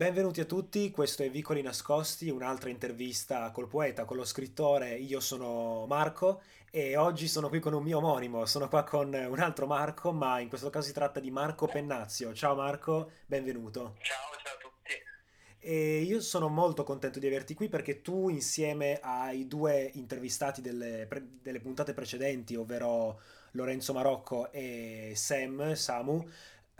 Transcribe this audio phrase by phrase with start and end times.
[0.00, 4.94] Benvenuti a tutti, questo è Vicoli Nascosti, un'altra intervista col poeta, con lo scrittore.
[4.94, 9.38] Io sono Marco e oggi sono qui con un mio omonimo, sono qua con un
[9.38, 12.32] altro Marco, ma in questo caso si tratta di Marco Pennazio.
[12.32, 13.96] Ciao Marco, benvenuto.
[14.00, 14.94] Ciao, ciao a tutti.
[15.58, 21.06] E io sono molto contento di averti qui perché tu insieme ai due intervistati delle,
[21.42, 23.20] delle puntate precedenti, ovvero
[23.50, 26.26] Lorenzo Marocco e Sam, Samu,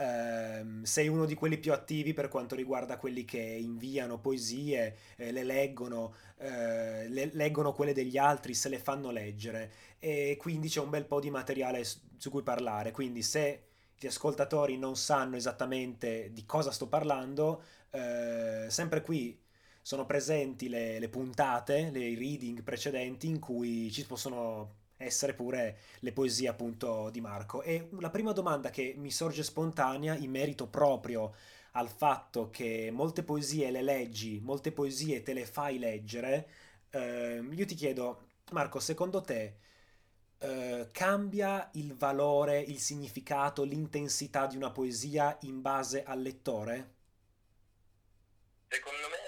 [0.00, 5.32] ehm, sei uno di quelli più attivi per quanto riguarda quelli che inviano poesie, eh,
[5.32, 10.80] le leggono, eh, le- leggono quelle degli altri, se le fanno leggere e quindi c'è
[10.80, 12.90] un bel po' di materiale s- su cui parlare.
[12.92, 13.64] Quindi se
[13.98, 19.38] gli ascoltatori non sanno esattamente di cosa sto parlando, eh, sempre qui
[19.82, 26.12] sono presenti le, le puntate, le reading precedenti in cui ci possono essere pure le
[26.12, 27.62] poesie appunto di Marco.
[27.62, 31.34] E la prima domanda che mi sorge spontanea in merito proprio
[31.72, 36.48] al fatto che molte poesie le leggi, molte poesie te le fai leggere,
[36.90, 39.58] ehm, io ti chiedo, Marco, secondo te
[40.38, 46.94] eh, cambia il valore, il significato, l'intensità di una poesia in base al lettore?
[48.68, 49.18] Secondo me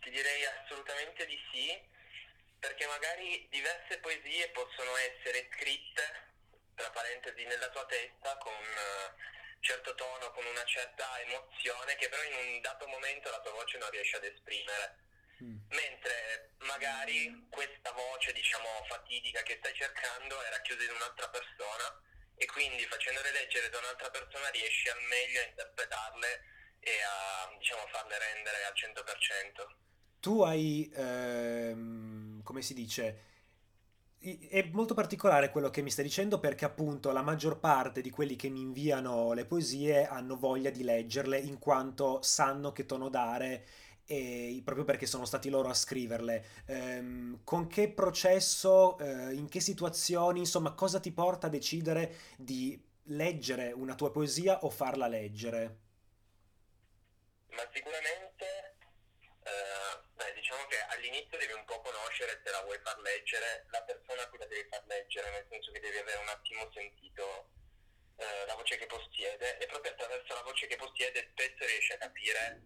[0.00, 1.93] ti direi assolutamente di sì,
[2.64, 6.32] perché magari diverse poesie possono essere scritte,
[6.74, 9.12] tra parentesi, nella tua testa con eh,
[9.60, 13.76] certo tono, con una certa emozione che però in un dato momento la tua voce
[13.76, 14.96] non riesce ad esprimere.
[15.44, 15.60] Mm.
[15.76, 22.00] Mentre magari questa voce, diciamo, fatidica che stai cercando è racchiusa in un'altra persona
[22.34, 26.44] e quindi facendole leggere da un'altra persona riesci al meglio a interpretarle
[26.80, 29.84] e a, diciamo, farle rendere al 100%.
[30.24, 32.13] Tu hai, ehm,
[32.54, 33.18] come si dice,
[34.48, 38.36] è molto particolare quello che mi stai dicendo perché appunto la maggior parte di quelli
[38.36, 43.66] che mi inviano le poesie hanno voglia di leggerle in quanto sanno che tono dare
[44.06, 46.44] e proprio perché sono stati loro a scriverle.
[46.66, 52.80] Ehm, con che processo, eh, in che situazioni, insomma, cosa ti porta a decidere di
[53.04, 55.78] leggere una tua poesia o farla leggere?
[57.50, 58.23] Ma sicuramente,
[60.54, 64.28] diciamo che all'inizio devi un po' conoscere se la vuoi far leggere la persona a
[64.28, 67.50] cui la devi far leggere, nel senso che devi avere un attimo sentito
[68.16, 71.98] eh, la voce che possiede e proprio attraverso la voce che possiede spesso riesci a
[71.98, 72.62] capire,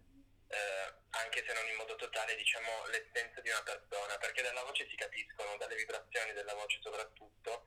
[0.49, 4.87] eh, anche se non in modo totale, diciamo, l'essenza di una persona, perché dalla voce
[4.87, 7.65] si capiscono, dalle vibrazioni della voce soprattutto,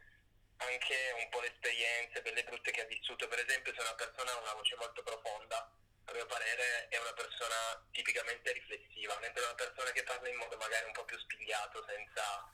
[0.59, 3.27] anche un po' le esperienze, belle e brutte che ha vissuto.
[3.27, 5.69] Per esempio, se una persona ha una voce molto profonda,
[6.05, 10.57] a mio parere è una persona tipicamente riflessiva, mentre una persona che parla in modo
[10.57, 12.49] magari un po' più spigliato, senza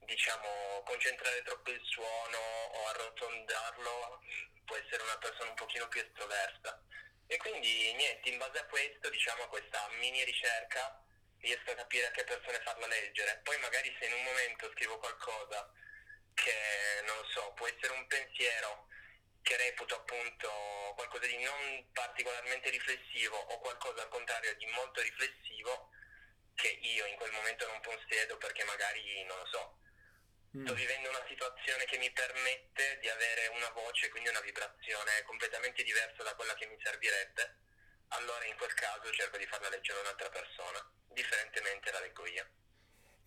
[0.00, 4.22] diciamo concentrare troppo il suono o arrotondarlo,
[4.64, 6.82] può essere una persona un pochino più estroversa.
[7.26, 10.98] E quindi niente, in base a questo, diciamo a questa mini ricerca,
[11.40, 13.40] riesco a capire a che persone farla leggere.
[13.44, 15.70] Poi magari se in un momento scrivo qualcosa
[16.32, 18.87] che non lo so, può essere un pensiero
[19.48, 25.88] che reputo appunto qualcosa di non particolarmente riflessivo o qualcosa al contrario di molto riflessivo
[26.54, 29.78] che io in quel momento non possiedo perché magari non lo so,
[30.52, 30.76] sto Mm.
[30.76, 36.22] vivendo una situazione che mi permette di avere una voce, quindi una vibrazione completamente diversa
[36.22, 37.56] da quella che mi servirebbe,
[38.08, 42.46] allora in quel caso cerco di farla leggere a un'altra persona, differentemente la leggo io.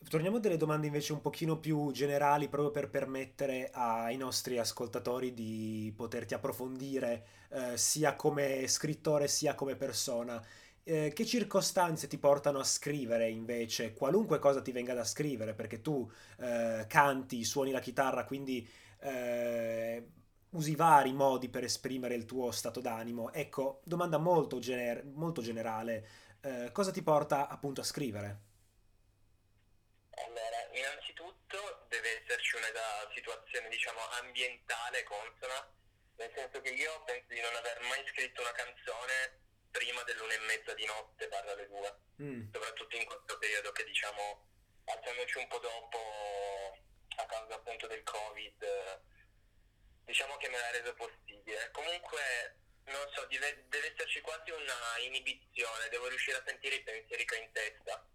[0.09, 5.33] Torniamo a delle domande invece un pochino più generali, proprio per permettere ai nostri ascoltatori
[5.33, 10.43] di poterti approfondire, eh, sia come scrittore sia come persona.
[10.83, 15.81] Eh, che circostanze ti portano a scrivere invece, qualunque cosa ti venga da scrivere, perché
[15.81, 18.67] tu eh, canti, suoni la chitarra, quindi
[19.01, 20.05] eh,
[20.49, 23.31] usi vari modi per esprimere il tuo stato d'animo.
[23.31, 26.07] Ecco, domanda molto, gener- molto generale,
[26.41, 28.39] eh, cosa ti porta appunto a scrivere?
[30.25, 32.71] Allora, innanzitutto deve esserci una
[33.13, 35.69] situazione, diciamo, ambientale consona,
[36.15, 39.39] nel senso che io penso di non aver mai scritto una canzone
[39.71, 42.51] prima dell'una e mezza di notte barra le due, Mm.
[42.53, 44.45] soprattutto in questo periodo che diciamo,
[44.85, 46.77] alzandoci un po' dopo
[47.17, 49.01] a causa appunto del Covid,
[50.05, 51.71] diciamo che me l'ha reso possibile.
[51.71, 57.25] Comunque, non so, deve, deve esserci quasi una inibizione, devo riuscire a sentire i pensieri
[57.25, 58.05] che ho in testa.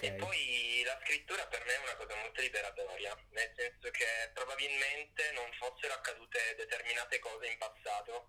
[0.00, 5.32] E poi la scrittura per me è una cosa molto liberatoria, nel senso che probabilmente
[5.32, 8.28] non fossero accadute determinate cose in passato,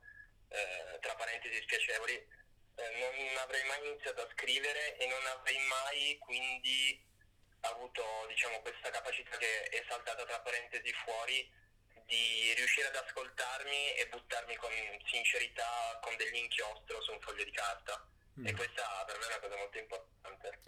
[0.50, 6.18] eh, tra parentesi spiacevoli, eh, non avrei mai iniziato a scrivere e non avrei mai
[6.20, 7.06] quindi
[7.62, 11.52] avuto diciamo, questa capacità che è saltata tra parentesi fuori
[12.06, 14.72] di riuscire ad ascoltarmi e buttarmi con
[15.06, 18.04] sincerità, con dell'inchiostro su un foglio di carta.
[18.40, 18.48] Mm.
[18.48, 20.60] E questa per me è una cosa molto importante.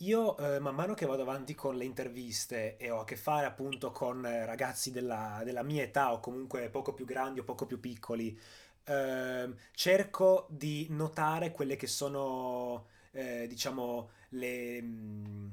[0.00, 3.44] Io eh, man mano che vado avanti con le interviste e ho a che fare
[3.46, 7.78] appunto con ragazzi della, della mia età o comunque poco più grandi o poco più
[7.80, 8.36] piccoli,
[8.84, 15.48] eh, cerco di notare quelle che sono, eh, diciamo, le, mm,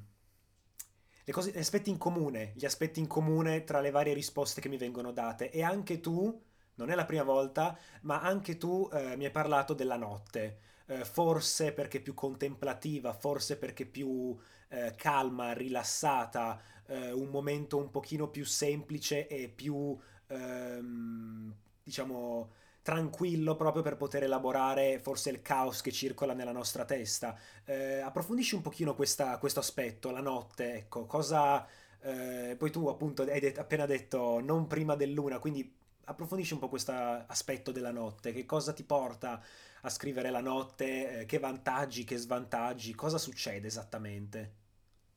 [1.24, 4.70] le cose, gli aspetti in comune, gli aspetti in comune tra le varie risposte che
[4.70, 5.52] mi vengono date.
[5.52, 6.42] E anche tu,
[6.76, 10.60] non è la prima volta, ma anche tu eh, mi hai parlato della notte.
[10.90, 14.36] Eh, forse perché più contemplativa, forse perché più
[14.70, 19.98] eh, calma, rilassata, eh, un momento un pochino più semplice e più,
[20.28, 21.54] ehm,
[21.84, 22.52] diciamo,
[22.82, 27.38] tranquillo proprio per poter elaborare forse il caos che circola nella nostra testa.
[27.66, 31.68] Eh, approfondisci un pochino questa, questo aspetto, la notte, ecco, cosa...
[32.00, 35.76] Eh, poi tu appunto hai det- appena detto non prima dell'una, quindi
[36.08, 39.44] approfondisci un po' questo aspetto della notte, che cosa ti porta
[39.82, 44.66] a scrivere la notte, eh, che vantaggi, che svantaggi, cosa succede esattamente?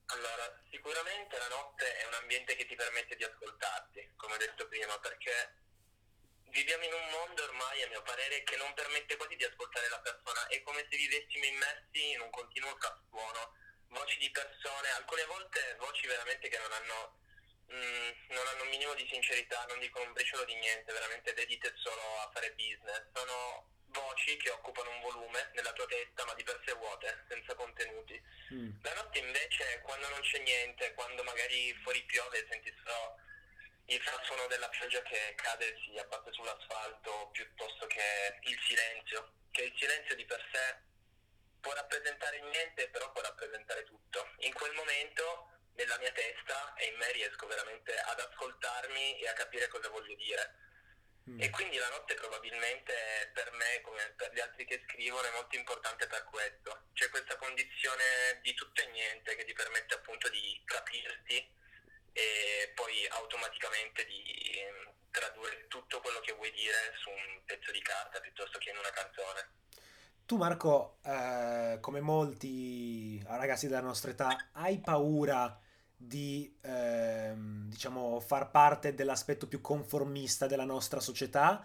[0.07, 4.67] Allora, sicuramente la notte è un ambiente che ti permette di ascoltarti, come ho detto
[4.67, 5.55] prima, perché
[6.51, 10.01] viviamo in un mondo ormai, a mio parere, che non permette quasi di ascoltare la
[10.01, 10.47] persona.
[10.49, 13.55] È come se vivessimo immersi in un continuo frastuono,
[13.95, 17.20] voci di persone, alcune volte voci veramente che non hanno,
[17.71, 21.33] mh, mm, non hanno un minimo di sincerità, non dicono un briciolo di niente, veramente
[21.35, 23.07] dedite solo a fare business.
[23.15, 27.55] Sono voci che occupano un volume nella tua testa ma di per sé vuote, senza
[27.55, 28.21] contenuti.
[28.53, 28.71] Mm.
[28.83, 33.17] La notte invece, quando non c'è niente, quando magari fuori piove, senti solo
[33.87, 39.63] il frastuono della pioggia che cade e si abbatte sull'asfalto piuttosto che il silenzio, che
[39.63, 40.79] il silenzio di per sé
[41.61, 44.31] può rappresentare niente, però può rappresentare tutto.
[44.39, 45.50] In quel momento
[45.81, 50.15] nella mia testa e in me riesco veramente ad ascoltarmi e a capire cosa voglio
[50.15, 50.69] dire.
[51.29, 51.41] Mm.
[51.41, 55.57] E quindi la notte probabilmente per me, come per gli altri che scrivono, è molto
[55.57, 56.89] importante per questo.
[56.93, 61.37] C'è questa condizione di tutto e niente che ti permette appunto di capirti
[62.13, 64.23] e poi automaticamente di
[64.61, 68.79] ehm, tradurre tutto quello che vuoi dire su un pezzo di carta piuttosto che in
[68.79, 69.59] una canzone.
[70.27, 75.59] Tu Marco, eh, come molti ragazzi della nostra età, hai paura
[76.03, 81.63] di eh, diciamo far parte dell'aspetto più conformista della nostra società?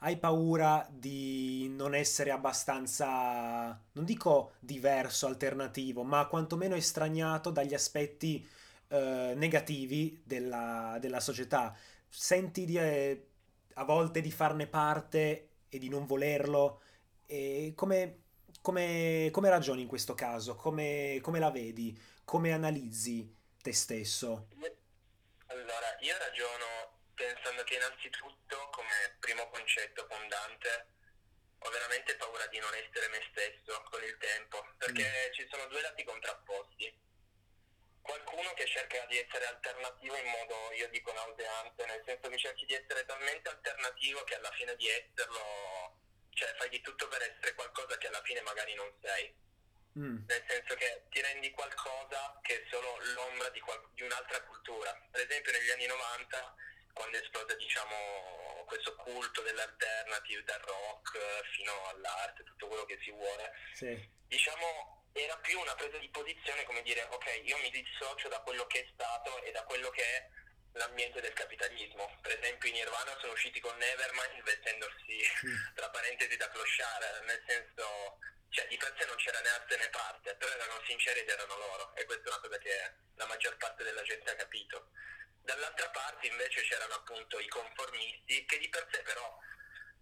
[0.00, 8.46] Hai paura di non essere abbastanza, non dico diverso, alternativo, ma quantomeno estraniato dagli aspetti
[8.88, 11.74] eh, negativi della, della, società.
[12.08, 13.26] Senti di, eh,
[13.74, 16.80] a volte di farne parte e di non volerlo.
[17.26, 18.18] E come,
[18.60, 20.54] come, come ragioni in questo caso?
[20.54, 21.98] Come, come la vedi?
[22.24, 23.36] Come analizzi
[23.68, 24.48] te stesso?
[25.46, 30.86] Allora, io ragiono pensando che innanzitutto, come primo concetto fondante,
[31.58, 35.32] ho veramente paura di non essere me stesso con il tempo, perché mm.
[35.32, 37.06] ci sono due lati contrapposti
[38.00, 42.64] qualcuno che cerca di essere alternativo in modo, io dico, nauseante, nel senso che cerchi
[42.64, 46.00] di essere talmente alternativo che alla fine di esserlo,
[46.30, 49.34] cioè fai di tutto per essere qualcosa che alla fine magari non sei.
[49.98, 50.24] Mm.
[50.26, 54.94] Nel senso che ti rendi qualcosa che è solo l'ombra di, qual- di un'altra cultura.
[55.10, 56.54] Per esempio negli anni 90,
[56.92, 61.18] quando esplode diciamo, questo culto dell'alternative, del rock,
[61.54, 64.08] fino all'arte, tutto quello che si vuole, sì.
[64.26, 68.66] diciamo era più una presa di posizione come dire ok io mi dissocio da quello
[68.66, 70.28] che è stato e da quello che è
[70.72, 72.18] l'ambiente del capitalismo.
[72.22, 75.18] Per esempio i Nirvana sono usciti con Nevermind vestendosi
[75.74, 78.18] tra parentesi da clochard, nel senso
[78.50, 81.56] cioè di per sé non c'era né arte né parte, però erano sinceri ed erano
[81.56, 84.90] loro e questa è una cosa che la maggior parte della gente ha capito.
[85.42, 89.38] Dall'altra parte invece c'erano appunto i conformisti che di per sé però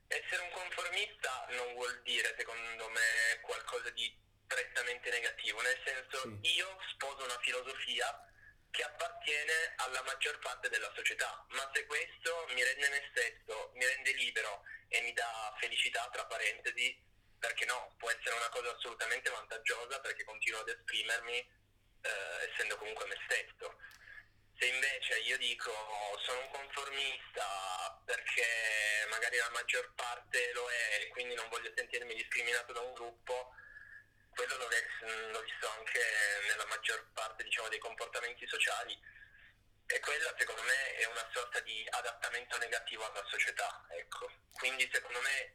[0.09, 6.55] essere un conformista non vuol dire secondo me qualcosa di prettamente negativo, nel senso sì.
[6.55, 8.07] io sposo una filosofia
[8.71, 13.85] che appartiene alla maggior parte della società, ma se questo mi rende me stesso, mi
[13.85, 16.97] rende libero e mi dà felicità, tra parentesi,
[17.39, 23.07] perché no, può essere una cosa assolutamente vantaggiosa perché continuo ad esprimermi eh, essendo comunque
[23.07, 23.79] me stesso.
[24.59, 25.71] Se invece io dico
[26.25, 32.15] sono un conformista perché magari la maggior parte lo è e quindi non voglio sentirmi
[32.15, 33.53] discriminato da un gruppo,
[34.31, 36.01] quello l'ho, l'ho visto anche
[36.49, 38.99] nella maggior parte diciamo, dei comportamenti sociali
[39.89, 43.87] e quella secondo me è una sorta di adattamento negativo alla società.
[43.91, 44.31] Ecco.
[44.53, 45.55] Quindi secondo me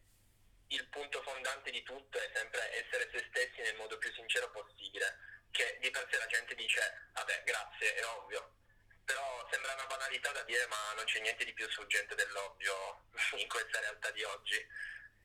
[0.71, 5.17] il punto fondante di tutto è sempre essere se stessi nel modo più sincero possibile,
[5.51, 6.79] che di per sé la gente dice
[7.13, 8.55] vabbè grazie, è ovvio,
[9.03, 13.03] però sembra una banalità da dire ma non c'è niente di più sfuggente dell'ovvio
[13.37, 14.59] in questa realtà di oggi.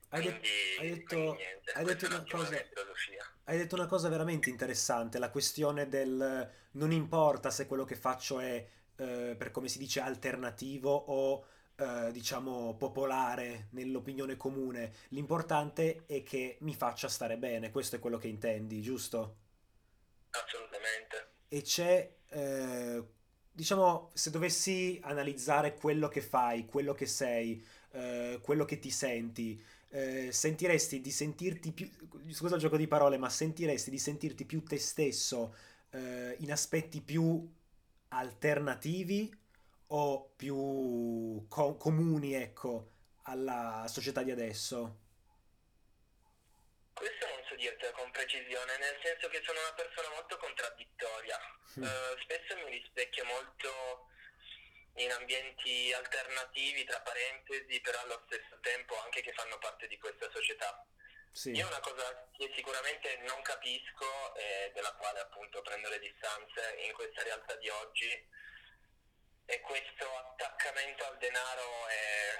[0.09, 0.49] Hai, quindi,
[0.79, 2.65] hai detto, niente, hai detto una cosa
[3.43, 8.39] Hai detto una cosa veramente interessante, la questione del non importa se quello che faccio
[8.39, 8.55] è,
[8.95, 16.57] eh, per come si dice, alternativo o eh, diciamo popolare nell'opinione comune, l'importante è che
[16.61, 19.35] mi faccia stare bene, questo è quello che intendi, giusto?
[20.31, 21.27] Assolutamente.
[21.47, 23.03] E c'è, eh,
[23.51, 29.63] diciamo, se dovessi analizzare quello che fai, quello che sei, eh, quello che ti senti,
[29.89, 31.89] eh, sentiresti di sentirti più,
[32.31, 35.55] scusa il gioco di parole, ma sentiresti di sentirti più te stesso
[35.91, 37.47] eh, in aspetti più
[38.09, 39.31] alternativi
[39.87, 42.91] o più co- comuni, ecco,
[43.23, 45.05] alla società di adesso?
[46.93, 51.37] Questo non so dirtelo con precisione, nel senso che sono una persona molto contraddittoria.
[51.79, 51.83] Mm.
[51.83, 54.09] Eh, spesso mi rispecchio molto
[54.97, 60.27] in ambienti alternativi, tra parentesi, però allo stesso tempo anche che fanno parte di questa
[60.33, 60.83] società.
[61.31, 66.81] Sì, Io una cosa che sicuramente non capisco e della quale appunto prendo le distanze
[66.81, 68.09] in questa realtà di oggi
[69.47, 72.35] è questo attaccamento al denaro è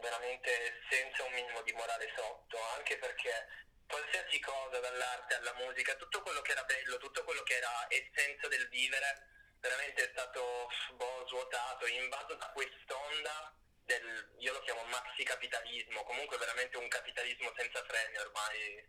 [0.00, 3.46] veramente senza un minimo di morale sotto, anche perché
[3.86, 8.48] qualsiasi cosa, dall'arte alla musica, tutto quello che era bello, tutto quello che era essenza
[8.48, 9.28] del vivere,
[9.60, 13.54] veramente è stato boh, svuotato, invaso da quest'onda
[13.84, 18.88] del, io lo chiamo maxi capitalismo, comunque veramente un capitalismo senza freni ormai.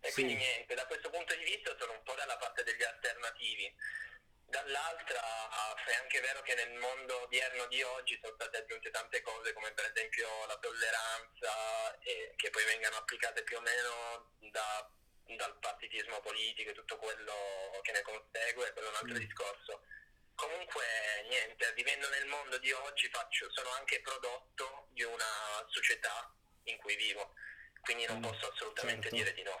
[0.00, 2.84] E quindi sì, niente, da questo punto di vista sono un po' dalla parte degli
[2.84, 3.74] alternativi.
[4.48, 5.20] Dall'altra
[5.84, 9.72] è anche vero che nel mondo odierno di oggi sono state aggiunte tante cose come
[9.72, 14.88] per esempio la tolleranza e che poi vengano applicate più o meno da-
[15.36, 19.82] dal partitismo politico e tutto quello che ne consegue, quello è un altro mm, discorso.
[20.34, 20.84] Comunque
[21.28, 26.32] niente, vivendo nel mondo di oggi faccio- sono anche prodotto di una società
[26.64, 27.34] in cui vivo,
[27.80, 29.16] quindi non mm, posso assolutamente certo.
[29.16, 29.60] dire di no.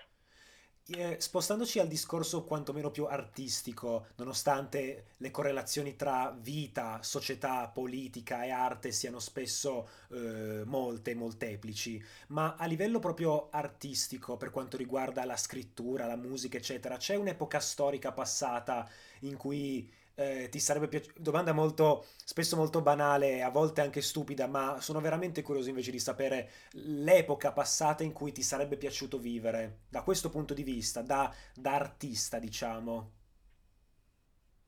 [0.90, 8.48] Eh, spostandoci al discorso quantomeno più artistico, nonostante le correlazioni tra vita, società, politica e
[8.48, 15.36] arte siano spesso eh, molte, molteplici, ma a livello proprio artistico, per quanto riguarda la
[15.36, 18.88] scrittura, la musica, eccetera, c'è un'epoca storica passata
[19.20, 19.86] in cui
[20.18, 21.20] eh, ti sarebbe piaciuto...
[21.20, 26.00] Domanda molto, spesso molto banale, a volte anche stupida, ma sono veramente curioso invece di
[26.00, 31.32] sapere l'epoca passata in cui ti sarebbe piaciuto vivere, da questo punto di vista, da,
[31.54, 33.14] da artista, diciamo.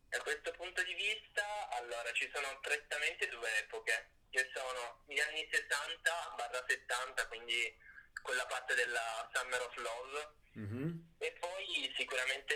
[0.09, 1.43] Da questo punto di vista,
[1.83, 7.75] allora, ci sono prettamente due epoche, che sono gli anni 60-70, quindi
[8.23, 11.15] quella parte della Summer of Love, Mhm.
[11.19, 12.55] e poi sicuramente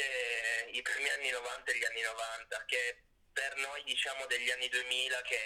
[0.73, 5.21] i primi anni 90 e gli anni 90, che per noi diciamo degli anni 2000
[5.23, 5.39] che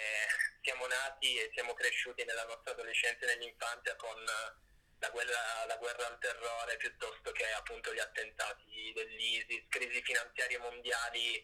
[0.61, 6.07] siamo nati e siamo cresciuti nella nostra adolescenza e nell'infanzia con la guerra, la guerra
[6.07, 11.43] al terrore piuttosto che appunto gli attentati dell'ISIS, crisi finanziarie mondiali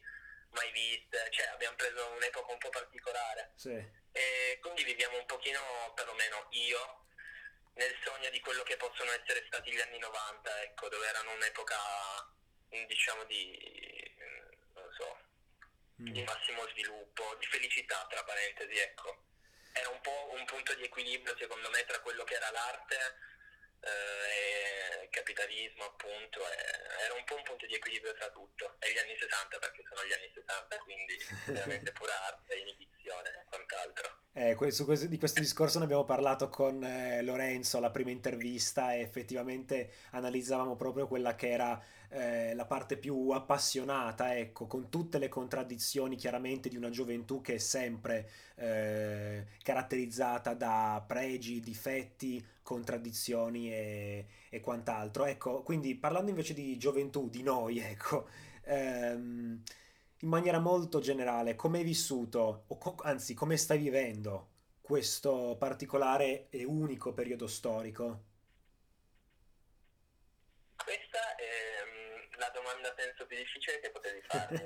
[0.49, 3.73] mai viste, cioè abbiamo preso un'epoca un po' particolare Sì,
[4.11, 7.04] e quindi viviamo un pochino, perlomeno io,
[7.75, 11.75] nel sogno di quello che possono essere stati gli anni 90, ecco, dove erano un'epoca,
[12.87, 14.15] diciamo, di,
[14.73, 15.17] non so,
[15.95, 16.25] di Mm.
[16.25, 19.23] massimo sviluppo, di felicità, tra parentesi, ecco.
[19.73, 22.97] Era un po' un punto di equilibrio, secondo me, tra quello che era l'arte
[23.81, 28.75] eh, e il capitalismo, appunto, e- era un po' un punto di equilibrio tra tutto.
[28.79, 31.17] E gli anni 60, perché sono gli anni 60, quindi
[31.47, 33.44] veramente pura arte, inibizione e quant'altro.
[34.37, 38.99] Eh, questo- di questo discorso ne abbiamo parlato con eh, Lorenzo alla prima intervista e
[38.99, 45.29] effettivamente analizzavamo proprio quella che era eh, la parte più appassionata, ecco, con tutte le
[45.29, 54.25] contraddizioni chiaramente di una gioventù che è sempre eh, caratterizzata da pregi, difetti, contraddizioni e,
[54.49, 55.25] e quant'altro.
[55.25, 58.27] Ecco, quindi parlando invece di gioventù, di noi, ecco,
[58.63, 59.61] ehm,
[60.25, 64.49] in maniera molto generale, come hai vissuto, o co- anzi, come stai vivendo
[64.81, 68.23] questo particolare e unico periodo storico?
[70.77, 74.63] Questa è mm, la domanda penso più difficile che potevi farmi.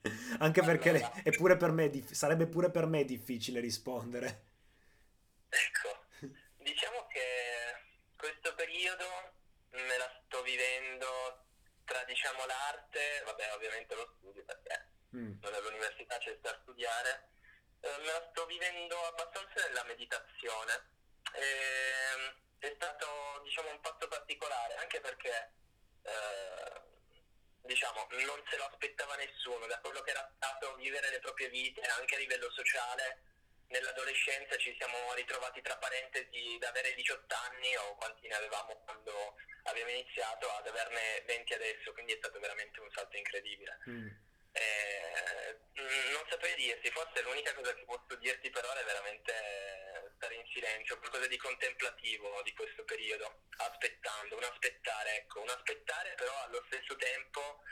[0.38, 4.46] Anche perché Allora, pure per me, sarebbe pure per me difficile rispondere.
[5.50, 6.06] ecco,
[6.56, 7.24] diciamo che
[8.16, 9.04] questo periodo
[9.70, 11.44] me la sto vivendo
[11.84, 17.30] tra diciamo l'arte, vabbè ovviamente lo studio perché Mm, non all'università c'è da studiare,
[17.80, 20.96] eh, me la sto vivendo abbastanza nella meditazione.
[21.32, 25.52] Ehm, è stato diciamo un fatto particolare anche perché
[26.02, 26.80] eh,
[27.62, 31.80] diciamo non se lo aspettava nessuno da quello che era stato vivere le proprie vite
[31.82, 33.22] anche a livello sociale
[33.68, 39.36] nell'adolescenza ci siamo ritrovati tra parentesi da avere 18 anni o quanti ne avevamo quando
[39.64, 43.78] abbiamo iniziato ad averne 20 adesso, quindi è stato veramente un salto incredibile.
[43.88, 44.08] Mm.
[44.52, 45.56] Eh,
[46.12, 49.32] non saprei dirti, forse l'unica cosa che posso dirti per ora è veramente
[50.16, 56.14] stare in silenzio, qualcosa di contemplativo di questo periodo, aspettando, un aspettare, ecco, un aspettare
[56.14, 57.62] però allo stesso tempo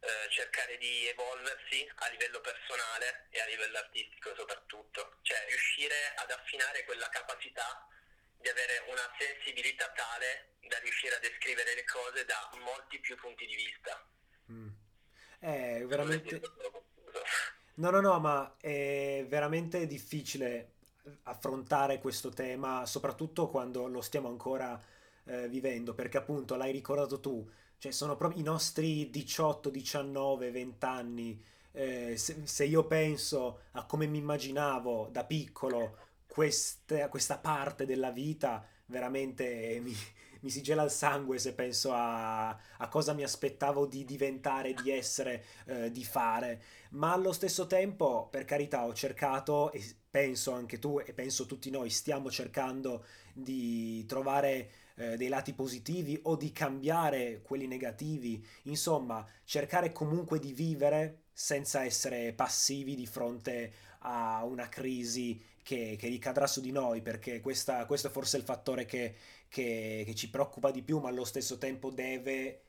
[0.00, 6.30] eh, cercare di evolversi a livello personale e a livello artistico soprattutto, cioè riuscire ad
[6.30, 7.86] affinare quella capacità
[8.38, 13.46] di avere una sensibilità tale da riuscire a descrivere le cose da molti più punti
[13.46, 14.06] di vista.
[15.44, 16.40] È veramente...
[17.74, 20.76] No, no, no, ma è veramente difficile
[21.24, 24.80] affrontare questo tema, soprattutto quando lo stiamo ancora
[25.24, 27.46] eh, vivendo, perché appunto l'hai ricordato tu,
[27.76, 31.44] cioè sono proprio i nostri 18, 19, 20 anni.
[31.72, 35.96] Eh, se, se, io penso a come mi immaginavo da piccolo
[36.26, 39.94] queste, questa parte della vita, veramente mi,
[40.44, 44.90] mi, si gela il sangue se penso a, a, cosa mi aspettavo di diventare, di
[44.90, 46.62] essere, eh, di fare.
[46.90, 51.70] Ma allo stesso tempo, per carità, ho cercato, e penso anche tu, e penso tutti
[51.70, 59.26] noi, stiamo cercando di trovare eh, dei lati positivi o di cambiare quelli negativi, insomma
[59.44, 66.46] cercare comunque di vivere senza essere passivi di fronte a una crisi che, che ricadrà
[66.46, 69.16] su di noi, perché questa, questo è forse il fattore che,
[69.48, 72.62] che, che, ci preoccupa di più, ma allo stesso tempo deve,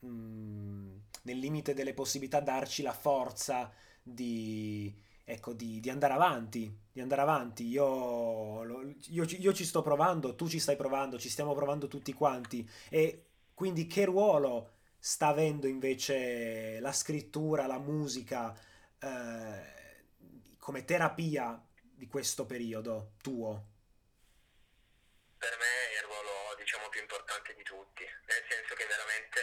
[0.00, 6.78] mh, mm, nel limite delle possibilità, darci la forza di, ecco, di, di, andare avanti,
[6.92, 7.66] di andare avanti.
[7.66, 12.68] Io, io, io, ci sto provando, tu ci stai provando, ci stiamo provando tutti quanti.
[12.90, 13.24] E
[13.54, 18.54] quindi che ruolo sta avendo invece la scrittura, la musica
[18.98, 19.74] eh,
[20.58, 21.65] come terapia
[21.96, 23.74] di questo periodo tuo?
[25.38, 29.40] Per me è il ruolo, diciamo, più importante di tutti, nel senso che veramente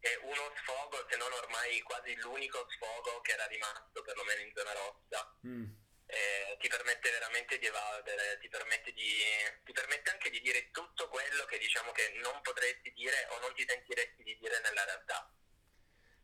[0.00, 4.72] è uno sfogo, se non ormai quasi l'unico sfogo che era rimasto, perlomeno in zona
[4.72, 5.38] rossa.
[5.46, 5.64] Mm.
[6.10, 9.22] Eh, ti permette veramente di evadere, ti permette, di,
[9.64, 13.52] ti permette anche di dire tutto quello che diciamo che non potresti dire o non
[13.54, 15.30] ti sentiresti di dire nella realtà.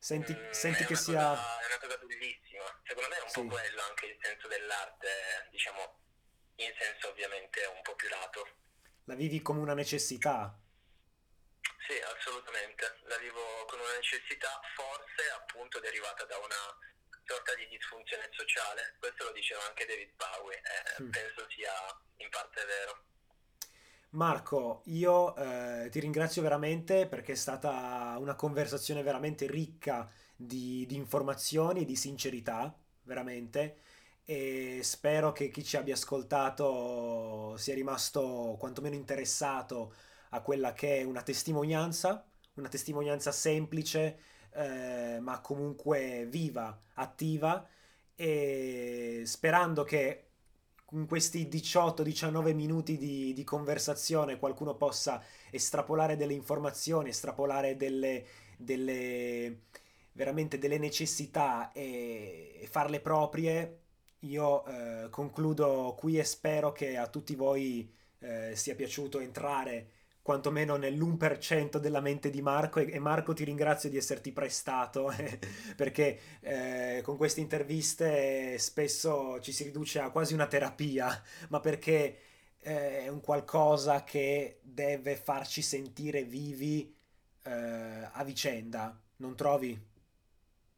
[0.05, 1.33] Senti, mm, senti che sia...
[1.33, 3.41] Cosa, è una cosa bellissima, secondo me è un sì.
[3.41, 5.09] po' quello anche il senso dell'arte,
[5.49, 5.81] diciamo,
[6.57, 8.47] in senso ovviamente un po' più lato.
[9.05, 10.61] La vivi come una necessità?
[11.89, 13.01] Sì, assolutamente.
[13.05, 16.79] La vivo con una necessità forse appunto derivata da una
[17.25, 18.97] sorta di disfunzione sociale.
[18.99, 21.11] Questo lo diceva anche David Bowie e mm.
[21.13, 21.73] penso sia
[22.19, 23.07] in parte vero.
[24.15, 30.95] Marco, io eh, ti ringrazio veramente perché è stata una conversazione veramente ricca di, di
[30.95, 32.73] informazioni e di sincerità,
[33.03, 33.79] veramente,
[34.25, 39.93] e spero che chi ci abbia ascoltato sia rimasto quantomeno interessato
[40.31, 42.25] a quella che è una testimonianza,
[42.55, 44.19] una testimonianza semplice,
[44.53, 47.67] eh, ma comunque viva, attiva,
[48.15, 50.24] e sperando che
[50.95, 58.25] in questi 18-19 minuti di, di, conversazione qualcuno possa estrapolare delle informazioni, estrapolare delle,
[58.57, 59.59] delle
[60.13, 63.81] veramente delle necessità e, e farle proprie.
[64.21, 69.91] Io eh, concludo qui e spero che a tutti voi eh, sia piaciuto entrare
[70.25, 75.13] quantomeno nell'1% della mente di Marco e, Marco ti ringrazio di esserti prestato
[75.77, 82.19] perché eh, con queste interviste spesso ci si riduce a quasi una terapia, ma perché
[82.59, 86.97] eh, è un qualcosa che deve farci sentire vivi
[87.43, 89.79] eh, a vicenda, non trovi?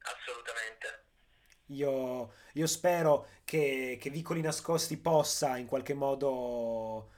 [0.01, 1.05] Assolutamente.
[1.67, 7.11] Io, io spero che, che Vicoli Nascosti possa in qualche modo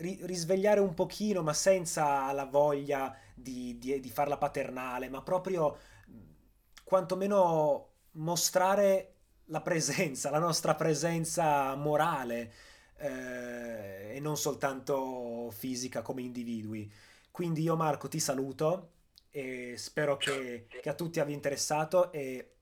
[0.00, 5.76] risvegliare un pochino, ma senza la voglia di, di, di farla paternale, ma proprio
[6.84, 9.14] quantomeno mostrare
[9.46, 12.52] la presenza, la nostra presenza morale
[12.96, 16.90] eh, e non soltanto fisica come individui.
[17.30, 18.92] Quindi io Marco ti saluto
[19.30, 22.56] e spero che, che a tutti abbia interessato e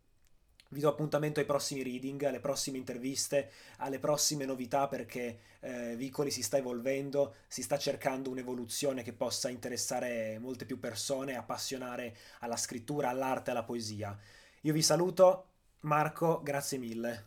[0.68, 6.30] vi do appuntamento ai prossimi reading, alle prossime interviste, alle prossime novità perché eh, Vicoli
[6.30, 12.56] si sta evolvendo, si sta cercando un'evoluzione che possa interessare molte più persone, appassionare alla
[12.56, 14.16] scrittura, all'arte, alla poesia.
[14.62, 15.46] Io vi saluto,
[15.80, 17.26] Marco, grazie mille.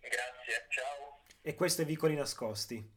[0.00, 1.22] Grazie, ciao.
[1.40, 2.94] E questo è Vicoli Nascosti.